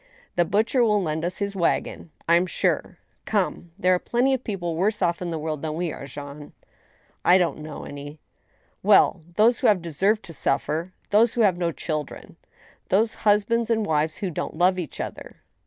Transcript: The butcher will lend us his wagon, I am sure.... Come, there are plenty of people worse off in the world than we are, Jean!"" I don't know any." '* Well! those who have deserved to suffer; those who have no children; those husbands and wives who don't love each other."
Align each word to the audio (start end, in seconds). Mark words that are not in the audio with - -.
The 0.35 0.45
butcher 0.45 0.83
will 0.83 0.99
lend 0.99 1.23
us 1.23 1.37
his 1.37 1.55
wagon, 1.55 2.09
I 2.27 2.33
am 2.33 2.47
sure.... 2.47 2.97
Come, 3.25 3.71
there 3.77 3.93
are 3.93 3.99
plenty 3.99 4.33
of 4.33 4.43
people 4.43 4.75
worse 4.75 4.99
off 4.99 5.21
in 5.21 5.29
the 5.29 5.37
world 5.37 5.61
than 5.61 5.75
we 5.75 5.93
are, 5.93 6.07
Jean!"" 6.07 6.53
I 7.23 7.37
don't 7.37 7.59
know 7.59 7.83
any." 7.83 8.19
'* 8.51 8.81
Well! 8.91 9.21
those 9.35 9.59
who 9.59 9.67
have 9.67 9.79
deserved 9.79 10.23
to 10.23 10.33
suffer; 10.33 10.91
those 11.11 11.35
who 11.35 11.41
have 11.41 11.55
no 11.59 11.71
children; 11.71 12.37
those 12.89 13.13
husbands 13.29 13.69
and 13.69 13.85
wives 13.85 14.17
who 14.17 14.31
don't 14.31 14.57
love 14.57 14.79
each 14.79 14.99
other." 14.99 15.43